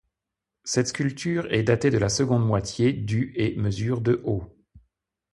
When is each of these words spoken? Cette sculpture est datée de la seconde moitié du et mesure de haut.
Cette 0.63 0.87
sculpture 0.87 1.45
est 1.53 1.61
datée 1.61 1.91
de 1.91 1.99
la 1.99 2.09
seconde 2.09 2.43
moitié 2.43 2.91
du 2.91 3.31
et 3.35 3.55
mesure 3.57 4.01
de 4.01 4.19
haut. 4.25 4.51